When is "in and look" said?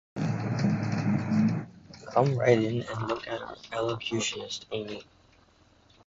2.57-3.27